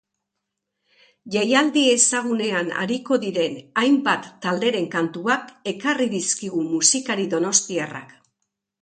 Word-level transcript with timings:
Jaialdi 1.35 1.83
ezagunean 1.89 2.73
ariko 2.85 3.19
diren 3.27 3.61
hainbat 3.83 4.27
talderen 4.47 4.91
kantuak 4.99 5.55
ekarri 5.77 6.13
dizkigu 6.19 6.69
musikari 6.75 7.33
donostiarrak. 7.37 8.23